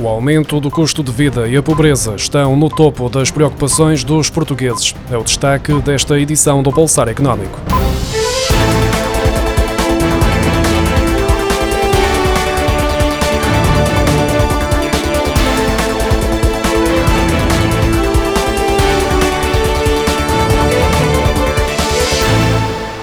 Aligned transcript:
O 0.00 0.06
aumento 0.06 0.60
do 0.60 0.70
custo 0.70 1.02
de 1.02 1.10
vida 1.10 1.48
e 1.48 1.56
a 1.56 1.62
pobreza 1.62 2.14
estão 2.14 2.54
no 2.54 2.68
topo 2.68 3.08
das 3.08 3.32
preocupações 3.32 4.04
dos 4.04 4.30
portugueses. 4.30 4.94
É 5.10 5.16
o 5.16 5.24
destaque 5.24 5.72
desta 5.82 6.16
edição 6.20 6.62
do 6.62 6.70
Pulsar 6.70 7.08
Económico. 7.08 7.77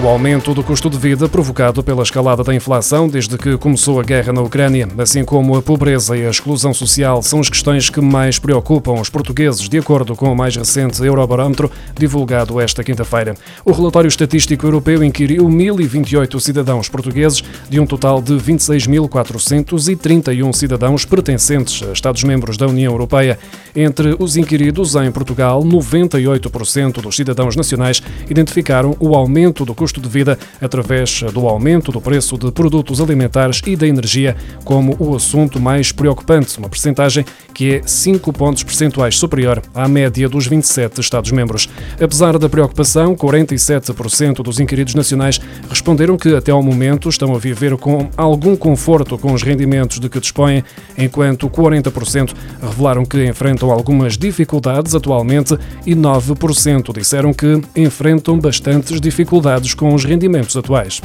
O 0.00 0.06
aumento 0.06 0.54
do 0.54 0.62
custo 0.62 0.88
de 0.88 0.96
vida 0.96 1.28
provocado 1.28 1.82
pela 1.82 2.04
escalada 2.04 2.44
da 2.44 2.54
inflação 2.54 3.08
desde 3.08 3.36
que 3.36 3.58
começou 3.58 3.98
a 3.98 4.04
guerra 4.04 4.32
na 4.32 4.40
Ucrânia, 4.40 4.86
assim 4.96 5.24
como 5.24 5.56
a 5.56 5.60
pobreza 5.60 6.16
e 6.16 6.24
a 6.24 6.30
exclusão 6.30 6.72
social, 6.72 7.20
são 7.20 7.40
as 7.40 7.50
questões 7.50 7.90
que 7.90 8.00
mais 8.00 8.38
preocupam 8.38 8.92
os 8.92 9.10
portugueses, 9.10 9.68
de 9.68 9.76
acordo 9.76 10.14
com 10.14 10.32
o 10.32 10.36
mais 10.36 10.54
recente 10.54 11.04
Eurobarómetro 11.04 11.68
divulgado 11.98 12.60
esta 12.60 12.84
quinta-feira. 12.84 13.34
O 13.64 13.72
relatório 13.72 14.06
estatístico 14.06 14.64
europeu 14.64 15.02
inquiriu 15.02 15.48
1.028 15.48 16.38
cidadãos 16.38 16.88
portugueses, 16.88 17.42
de 17.68 17.80
um 17.80 17.86
total 17.86 18.22
de 18.22 18.34
26.431 18.34 20.52
cidadãos 20.52 21.04
pertencentes 21.04 21.82
a 21.82 21.92
Estados-membros 21.92 22.56
da 22.56 22.68
União 22.68 22.92
Europeia. 22.92 23.36
Entre 23.74 24.14
os 24.20 24.36
inquiridos 24.36 24.94
em 24.94 25.10
Portugal, 25.10 25.60
98% 25.64 27.00
dos 27.00 27.16
cidadãos 27.16 27.56
nacionais 27.56 28.00
identificaram 28.30 28.96
o 29.00 29.16
aumento 29.16 29.64
do 29.64 29.74
custo 29.74 29.88
custo 29.98 30.00
de 30.00 30.08
vida 30.08 30.38
através 30.60 31.22
do 31.32 31.46
aumento 31.46 31.90
do 31.92 32.00
preço 32.00 32.38
de 32.38 32.50
produtos 32.52 33.00
alimentares 33.00 33.60
e 33.66 33.76
da 33.76 33.86
energia 33.86 34.36
como 34.64 34.96
o 34.98 35.14
assunto 35.14 35.60
mais 35.60 35.92
preocupante, 35.92 36.58
uma 36.58 36.68
percentagem 36.68 37.24
que 37.52 37.74
é 37.74 37.82
5 37.84 38.32
pontos 38.32 38.62
percentuais 38.62 39.16
superior 39.16 39.62
à 39.74 39.88
média 39.88 40.28
dos 40.28 40.46
27 40.46 41.00
Estados-membros. 41.00 41.68
Apesar 42.00 42.38
da 42.38 42.48
preocupação, 42.48 43.16
47% 43.16 44.42
dos 44.42 44.60
inquiridos 44.60 44.94
nacionais 44.94 45.40
responderam 45.68 46.16
que 46.16 46.34
até 46.34 46.52
ao 46.52 46.62
momento 46.62 47.08
estão 47.08 47.34
a 47.34 47.38
viver 47.38 47.76
com 47.76 48.08
algum 48.16 48.56
conforto 48.56 49.18
com 49.18 49.32
os 49.32 49.42
rendimentos 49.42 49.98
de 49.98 50.08
que 50.08 50.20
dispõem, 50.20 50.62
enquanto 50.96 51.50
40% 51.50 52.32
revelaram 52.62 53.04
que 53.04 53.24
enfrentam 53.24 53.70
algumas 53.70 54.16
dificuldades 54.16 54.94
atualmente 54.94 55.58
e 55.84 55.94
9% 55.94 56.96
disseram 56.96 57.32
que 57.32 57.60
enfrentam 57.74 58.38
bastantes 58.38 59.00
dificuldades 59.00 59.74
com 59.78 59.94
os 59.94 60.04
rendimentos 60.04 60.56
atuais. 60.56 61.00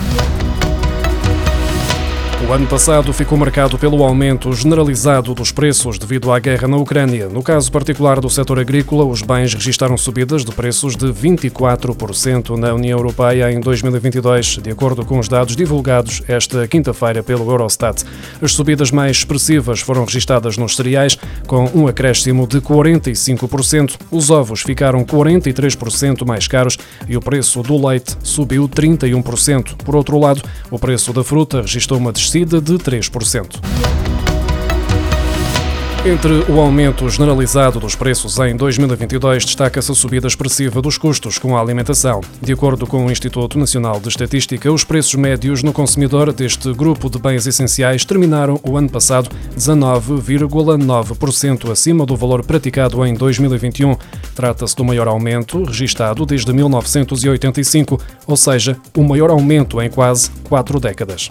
O 2.45 2.51
ano 2.51 2.67
passado 2.67 3.13
ficou 3.13 3.37
marcado 3.37 3.77
pelo 3.77 4.03
aumento 4.03 4.51
generalizado 4.51 5.33
dos 5.33 5.49
preços 5.49 5.97
devido 5.97 6.29
à 6.29 6.39
guerra 6.39 6.67
na 6.67 6.75
Ucrânia. 6.75 7.29
No 7.29 7.41
caso 7.41 7.71
particular 7.71 8.19
do 8.19 8.29
setor 8.29 8.59
agrícola, 8.59 9.05
os 9.05 9.21
bens 9.21 9.53
registaram 9.53 9.95
subidas 9.95 10.43
de 10.43 10.51
preços 10.51 10.97
de 10.97 11.05
24% 11.05 12.57
na 12.57 12.73
União 12.73 12.99
Europeia 12.99 13.49
em 13.49 13.61
2022, 13.61 14.59
de 14.61 14.69
acordo 14.69 15.05
com 15.05 15.19
os 15.19 15.29
dados 15.29 15.55
divulgados 15.55 16.21
esta 16.27 16.67
quinta-feira 16.67 17.23
pelo 17.23 17.49
Eurostat. 17.49 18.03
As 18.41 18.51
subidas 18.51 18.91
mais 18.91 19.17
expressivas 19.17 19.79
foram 19.79 20.03
registadas 20.03 20.57
nos 20.57 20.75
cereais, 20.75 21.17
com 21.47 21.71
um 21.73 21.87
acréscimo 21.87 22.45
de 22.45 22.59
45%. 22.59 23.95
Os 24.11 24.29
ovos 24.29 24.61
ficaram 24.61 25.05
43% 25.05 26.25
mais 26.25 26.45
caros 26.45 26.77
e 27.07 27.15
o 27.15 27.21
preço 27.21 27.63
do 27.63 27.87
leite 27.87 28.17
subiu 28.21 28.67
31%. 28.67 29.77
Por 29.77 29.95
outro 29.95 30.19
lado, 30.19 30.41
o 30.69 30.77
preço 30.77 31.13
da 31.13 31.23
fruta 31.23 31.61
registrou 31.61 31.97
uma 31.97 32.11
descida 32.11 32.32
descida 32.33 32.59
de 32.59 32.79
3%. 32.79 33.61
Entre 36.05 36.33
o 36.51 36.59
aumento 36.59 37.07
generalizado 37.07 37.79
dos 37.79 37.95
preços 37.95 38.37
em 38.39 38.57
2022, 38.57 39.45
destaca-se 39.45 39.91
a 39.91 39.95
subida 39.95 40.27
expressiva 40.27 40.81
dos 40.81 40.97
custos 40.97 41.37
com 41.37 41.55
a 41.55 41.61
alimentação. 41.61 42.19
De 42.41 42.51
acordo 42.51 42.87
com 42.87 43.05
o 43.05 43.11
Instituto 43.11 43.57
Nacional 43.57 44.01
de 44.01 44.09
Estatística, 44.09 44.69
os 44.69 44.83
preços 44.83 45.13
médios 45.13 45.63
no 45.63 45.71
consumidor 45.71 46.33
deste 46.33 46.73
grupo 46.73 47.09
de 47.09 47.19
bens 47.19 47.45
essenciais 47.45 48.03
terminaram 48.03 48.59
o 48.67 48.75
ano 48.75 48.89
passado 48.89 49.29
19,9% 49.55 51.71
acima 51.71 52.05
do 52.05 52.17
valor 52.17 52.43
praticado 52.43 53.05
em 53.05 53.13
2021. 53.13 53.95
Trata-se 54.35 54.75
do 54.75 54.83
maior 54.83 55.07
aumento 55.07 55.63
registado 55.63 56.25
desde 56.25 56.51
1985, 56.51 57.97
ou 58.25 58.35
seja, 58.35 58.75
o 58.97 59.03
maior 59.03 59.29
aumento 59.29 59.81
em 59.81 59.89
quase 59.89 60.29
quatro 60.49 60.81
décadas. 60.81 61.29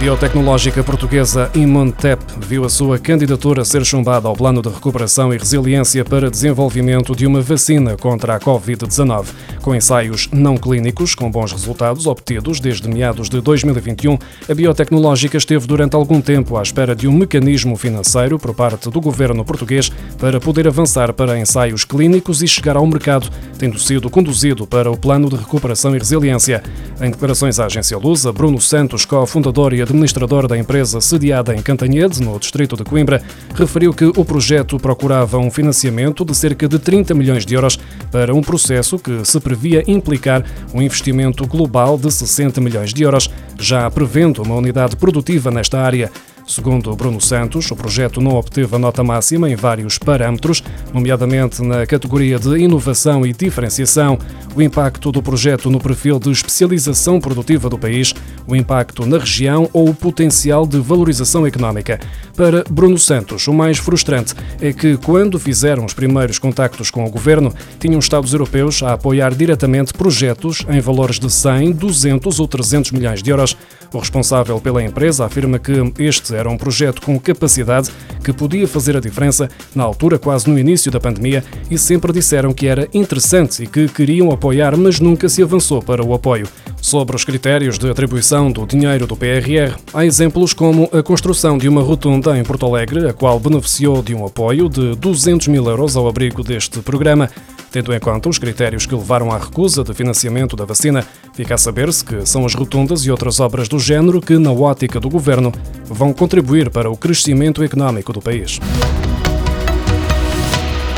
Biotecnológica 0.00 0.82
portuguesa 0.82 1.50
Imontep 1.54 2.22
viu 2.38 2.64
a 2.64 2.70
sua 2.70 2.98
candidatura 2.98 3.66
ser 3.66 3.84
chumbada 3.84 4.28
ao 4.28 4.34
Plano 4.34 4.62
de 4.62 4.70
Recuperação 4.70 5.30
e 5.34 5.36
Resiliência 5.36 6.02
para 6.06 6.30
desenvolvimento 6.30 7.14
de 7.14 7.26
uma 7.26 7.42
vacina 7.42 7.98
contra 7.98 8.34
a 8.34 8.40
Covid-19. 8.40 9.26
Com 9.60 9.74
ensaios 9.74 10.26
não 10.32 10.56
clínicos 10.56 11.14
com 11.14 11.30
bons 11.30 11.52
resultados 11.52 12.06
obtidos 12.06 12.60
desde 12.60 12.88
meados 12.88 13.28
de 13.28 13.42
2021, 13.42 14.18
a 14.48 14.54
biotecnológica 14.54 15.36
esteve 15.36 15.66
durante 15.66 15.94
algum 15.94 16.18
tempo 16.22 16.56
à 16.56 16.62
espera 16.62 16.96
de 16.96 17.06
um 17.06 17.12
mecanismo 17.12 17.76
financeiro 17.76 18.38
por 18.38 18.54
parte 18.54 18.88
do 18.88 19.02
governo 19.02 19.44
português 19.44 19.92
para 20.16 20.40
poder 20.40 20.66
avançar 20.66 21.12
para 21.12 21.38
ensaios 21.38 21.84
clínicos 21.84 22.42
e 22.42 22.48
chegar 22.48 22.78
ao 22.78 22.86
mercado, 22.86 23.28
tendo 23.60 23.78
sido 23.78 24.08
conduzido 24.08 24.66
para 24.66 24.90
o 24.90 24.96
Plano 24.96 25.28
de 25.28 25.36
Recuperação 25.36 25.94
e 25.94 25.98
Resiliência. 25.98 26.62
Em 26.98 27.10
declarações 27.10 27.60
à 27.60 27.66
agência 27.66 27.98
Lusa, 27.98 28.32
Bruno 28.32 28.58
Santos, 28.58 29.04
cofundador 29.04 29.74
e 29.74 29.82
administrador 29.82 30.48
da 30.48 30.56
empresa 30.56 30.98
sediada 30.98 31.54
em 31.54 31.60
Cantanhede, 31.60 32.22
no 32.22 32.38
distrito 32.38 32.74
de 32.74 32.84
Coimbra, 32.84 33.22
referiu 33.54 33.92
que 33.92 34.06
o 34.06 34.24
projeto 34.24 34.78
procurava 34.78 35.36
um 35.36 35.50
financiamento 35.50 36.24
de 36.24 36.34
cerca 36.34 36.66
de 36.66 36.78
30 36.78 37.12
milhões 37.12 37.44
de 37.44 37.52
euros 37.52 37.78
para 38.10 38.34
um 38.34 38.40
processo 38.40 38.98
que 38.98 39.26
se 39.26 39.38
previa 39.38 39.84
implicar 39.86 40.42
um 40.72 40.80
investimento 40.80 41.46
global 41.46 41.98
de 41.98 42.10
60 42.10 42.62
milhões 42.62 42.94
de 42.94 43.02
euros, 43.02 43.28
já 43.58 43.90
prevendo 43.90 44.42
uma 44.42 44.54
unidade 44.54 44.96
produtiva 44.96 45.50
nesta 45.50 45.78
área. 45.78 46.10
Segundo 46.50 46.96
Bruno 46.96 47.20
Santos, 47.20 47.70
o 47.70 47.76
projeto 47.76 48.20
não 48.20 48.34
obteve 48.34 48.74
a 48.74 48.78
nota 48.78 49.04
máxima 49.04 49.48
em 49.48 49.54
vários 49.54 49.98
parâmetros, 49.98 50.64
nomeadamente 50.92 51.62
na 51.62 51.86
categoria 51.86 52.40
de 52.40 52.58
inovação 52.58 53.24
e 53.24 53.32
diferenciação, 53.32 54.18
o 54.56 54.60
impacto 54.60 55.12
do 55.12 55.22
projeto 55.22 55.70
no 55.70 55.78
perfil 55.78 56.18
de 56.18 56.28
especialização 56.32 57.20
produtiva 57.20 57.70
do 57.70 57.78
país, 57.78 58.12
o 58.48 58.56
impacto 58.56 59.06
na 59.06 59.18
região 59.18 59.70
ou 59.72 59.90
o 59.90 59.94
potencial 59.94 60.66
de 60.66 60.80
valorização 60.80 61.46
económica. 61.46 62.00
Para 62.34 62.64
Bruno 62.68 62.98
Santos, 62.98 63.46
o 63.46 63.52
mais 63.52 63.78
frustrante 63.78 64.34
é 64.60 64.72
que, 64.72 64.96
quando 64.96 65.38
fizeram 65.38 65.84
os 65.84 65.94
primeiros 65.94 66.40
contactos 66.40 66.90
com 66.90 67.04
o 67.04 67.10
governo, 67.10 67.54
tinham 67.78 68.00
Estados 68.00 68.32
europeus 68.32 68.82
a 68.82 68.94
apoiar 68.94 69.32
diretamente 69.36 69.94
projetos 69.94 70.66
em 70.68 70.80
valores 70.80 71.20
de 71.20 71.30
100, 71.30 71.70
200 71.72 72.40
ou 72.40 72.48
300 72.48 72.90
milhões 72.90 73.22
de 73.22 73.30
euros. 73.30 73.56
O 73.92 73.98
responsável 73.98 74.60
pela 74.60 74.82
empresa 74.82 75.24
afirma 75.24 75.58
que 75.58 75.72
este 75.98 76.39
era 76.40 76.50
um 76.50 76.56
projeto 76.56 77.02
com 77.02 77.18
capacidade 77.18 77.90
que 78.24 78.32
podia 78.32 78.66
fazer 78.66 78.96
a 78.96 79.00
diferença 79.00 79.48
na 79.74 79.84
altura, 79.84 80.18
quase 80.18 80.48
no 80.48 80.58
início 80.58 80.90
da 80.90 80.98
pandemia, 80.98 81.44
e 81.70 81.78
sempre 81.78 82.12
disseram 82.12 82.52
que 82.52 82.66
era 82.66 82.88
interessante 82.92 83.62
e 83.62 83.66
que 83.66 83.88
queriam 83.88 84.30
apoiar, 84.30 84.76
mas 84.76 85.00
nunca 85.00 85.28
se 85.28 85.42
avançou 85.42 85.82
para 85.82 86.04
o 86.04 86.14
apoio. 86.14 86.48
Sobre 86.80 87.14
os 87.14 87.24
critérios 87.24 87.78
de 87.78 87.90
atribuição 87.90 88.50
do 88.50 88.66
dinheiro 88.66 89.06
do 89.06 89.16
PRR, 89.16 89.76
há 89.92 90.04
exemplos 90.04 90.54
como 90.54 90.88
a 90.92 91.02
construção 91.02 91.58
de 91.58 91.68
uma 91.68 91.82
rotunda 91.82 92.38
em 92.38 92.42
Porto 92.42 92.66
Alegre, 92.66 93.08
a 93.08 93.12
qual 93.12 93.38
beneficiou 93.38 94.02
de 94.02 94.14
um 94.14 94.24
apoio 94.24 94.68
de 94.68 94.96
200 94.96 95.48
mil 95.48 95.66
euros 95.66 95.96
ao 95.96 96.08
abrigo 96.08 96.42
deste 96.42 96.80
programa. 96.80 97.30
Tendo 97.70 97.94
em 97.94 98.00
conta 98.00 98.28
os 98.28 98.38
critérios 98.38 98.84
que 98.84 98.94
levaram 98.94 99.30
à 99.30 99.38
recusa 99.38 99.84
de 99.84 99.94
financiamento 99.94 100.56
da 100.56 100.64
vacina, 100.64 101.06
fica 101.34 101.54
a 101.54 101.58
saber-se 101.58 102.04
que 102.04 102.26
são 102.26 102.44
as 102.44 102.54
rotundas 102.54 103.02
e 103.02 103.10
outras 103.10 103.38
obras 103.38 103.68
do 103.68 103.78
género 103.78 104.20
que, 104.20 104.38
na 104.38 104.50
ótica 104.50 104.98
do 104.98 105.08
governo, 105.08 105.52
vão 105.84 106.12
contribuir 106.30 106.70
para 106.70 106.88
o 106.88 106.96
crescimento 106.96 107.60
económico 107.64 108.12
do 108.12 108.22
país. 108.22 108.60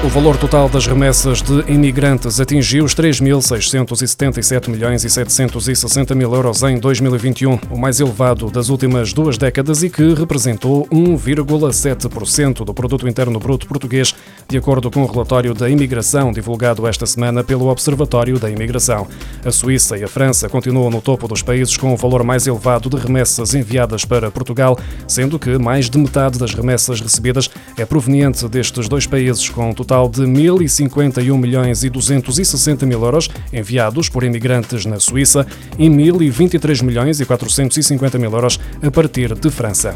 O 0.04 0.08
valor 0.08 0.37
total 0.37 0.69
das 0.69 0.84
remessas 0.84 1.40
de 1.40 1.60
imigrantes 1.72 2.40
atingiu 2.40 2.84
os 2.84 2.93
3.677 2.93 4.69
milhões 4.69 5.04
e 5.04 5.08
760 5.08 6.12
mil 6.16 6.34
euros 6.34 6.60
em 6.64 6.76
2021, 6.76 7.56
o 7.70 7.78
mais 7.78 8.00
elevado 8.00 8.50
das 8.50 8.69
últimas 8.69 9.12
duas 9.12 9.38
décadas 9.38 9.84
e 9.84 9.88
que 9.88 10.12
representou 10.12 10.88
1,7% 10.88 12.64
do 12.64 12.75
produto 12.75 13.06
interno 13.06 13.38
bruto 13.38 13.69
português, 13.69 14.12
de 14.49 14.58
acordo 14.58 14.90
com 14.90 15.04
o 15.04 15.06
relatório 15.06 15.54
da 15.54 15.70
imigração 15.70 16.32
divulgado 16.32 16.84
esta 16.88 17.06
semana 17.06 17.44
pelo 17.44 17.69
Observatório 17.69 18.40
da 18.40 18.50
Imigração. 18.50 19.06
A 19.44 19.52
Suíça 19.52 19.96
e 19.96 20.02
a 20.02 20.08
França 20.08 20.48
continuam 20.48 20.90
no 20.90 21.00
topo 21.00 21.28
dos 21.28 21.43
países 21.43 21.76
com 21.76 21.94
o 21.94 21.96
valor 21.96 22.25
mais 22.25 22.48
elevado 22.48 22.90
de 22.90 22.96
remessas 22.96 23.55
enviadas 23.55 24.05
para 24.05 24.32
Portugal, 24.32 24.76
sendo 25.06 25.38
que 25.38 25.56
mais 25.58 25.88
de 25.88 25.96
metade 25.96 26.40
das 26.40 26.52
remessas 26.55 27.00
recebidas 27.00 27.48
é 27.78 27.84
proveniente 27.84 28.48
destes 28.48 28.88
dois 28.88 29.06
países, 29.06 29.48
com 29.48 29.72
total 29.72 29.91
total 29.92 30.08
de 30.08 30.22
1.051 30.22 31.38
milhões 31.38 31.84
e 31.84 31.90
260 31.90 32.86
mil 32.86 33.04
euros 33.04 33.28
enviados 33.52 34.08
por 34.08 34.24
imigrantes 34.24 34.86
na 34.86 34.98
Suíça 34.98 35.46
e 35.78 35.86
1.023 35.86 36.82
milhões 36.82 37.20
e 37.20 37.26
450 37.26 38.18
mil 38.18 38.32
euros 38.32 38.58
a 38.82 38.90
partir 38.90 39.34
de 39.34 39.50
França. 39.50 39.94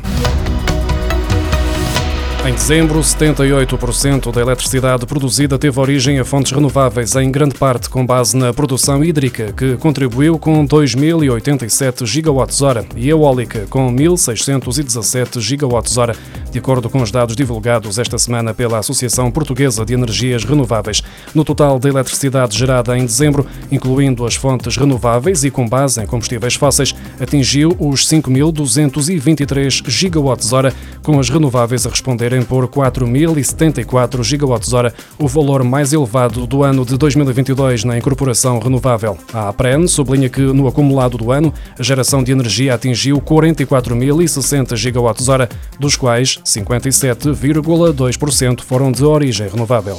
Em 2.47 2.53
dezembro, 2.53 3.01
78% 3.01 4.31
da 4.31 4.41
eletricidade 4.41 5.05
produzida 5.05 5.59
teve 5.59 5.81
origem 5.81 6.21
a 6.21 6.25
fontes 6.25 6.53
renováveis, 6.53 7.17
em 7.17 7.29
grande 7.29 7.57
parte 7.57 7.91
com 7.91 8.07
base 8.07 8.37
na 8.37 8.53
produção 8.55 9.03
hídrica, 9.03 9.53
que 9.53 9.77
contribuiu 9.77 10.39
com 10.39 10.65
2.087 10.65 12.07
gigawatts-hora, 12.07 12.87
e 12.95 13.11
eólica, 13.11 13.67
com 13.69 13.93
1.617 13.93 15.41
gigawatts-hora, 15.41 16.15
de 16.53 16.61
acordo 16.61 16.89
com 16.89 17.03
os 17.03 17.11
dados 17.11 17.35
divulgados 17.35 17.99
esta 17.99 18.17
semana 18.17 18.55
pela 18.55 18.79
Associação 18.79 19.29
Portuguesa 19.29 19.85
de 19.85 19.95
Energias 19.95 20.45
Renováveis. 20.45 21.03
No 21.35 21.45
total 21.45 21.81
da 21.81 21.89
eletricidade 21.89 22.57
gerada 22.57 22.97
em 22.97 23.05
dezembro, 23.05 23.45
incluindo 23.73 24.25
as 24.25 24.37
fontes 24.37 24.77
renováveis 24.77 25.43
e 25.43 25.51
com 25.51 25.69
base 25.69 26.01
em 26.01 26.07
combustíveis 26.07 26.55
fósseis, 26.55 26.95
atingiu 27.19 27.75
os 27.77 28.07
5.223 28.07 29.83
gigawatts-hora, 29.85 30.73
com 31.03 31.19
as 31.19 31.29
renováveis 31.29 31.85
a 31.85 31.91
responderem 31.91 32.36
por 32.43 32.67
4.074 32.69 34.23
gigawatts-hora, 34.23 34.95
o 35.19 35.29
valor 35.29 35.65
mais 35.65 35.93
elevado 35.93 36.47
do 36.47 36.63
ano 36.63 36.85
de 36.85 36.97
2022 36.97 37.85
na 37.85 37.99
incorporação 37.99 38.59
renovável. 38.59 39.19
A 39.33 39.49
APREN 39.49 39.87
sublinha 39.87 40.29
que, 40.29 40.41
no 40.41 40.67
acumulado 40.67 41.19
do 41.19 41.31
ano, 41.31 41.55
a 41.79 41.83
geração 41.83 42.23
de 42.23 42.33
energia 42.33 42.75
atingiu 42.75 43.21
44.060 43.21 44.77
gigawatts-hora, 44.77 45.49
dos 45.79 45.97
quais 45.97 46.39
57,2% 46.45 48.63
foram 48.63 48.91
de 48.91 49.05
origem 49.05 49.49
renovável. 49.49 49.99